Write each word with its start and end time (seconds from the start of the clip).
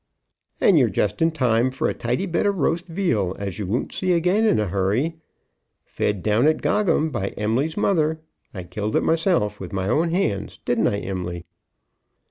"And 0.59 0.79
you're 0.79 0.89
just 0.89 1.21
in 1.21 1.29
time 1.29 1.69
for 1.69 1.87
as 1.87 1.97
tidy 1.97 2.23
a 2.23 2.27
bit 2.27 2.47
of 2.47 2.57
roast 2.57 2.87
veal 2.87 3.35
as 3.37 3.59
you 3.59 3.67
won't 3.67 3.93
see 3.93 4.13
again 4.13 4.47
in 4.47 4.57
a 4.59 4.65
hurry, 4.67 5.17
fed 5.85 6.23
down 6.23 6.47
at 6.47 6.63
Gogham 6.63 7.11
by 7.11 7.35
Em'ly's 7.37 7.77
mother. 7.77 8.19
I 8.51 8.63
killed 8.63 8.95
it 8.95 9.03
myself, 9.03 9.59
with 9.59 9.71
my 9.71 9.87
own 9.87 10.09
hands. 10.09 10.57
Didn't 10.65 10.87
I, 10.87 10.97
Em'ly?" 11.01 11.45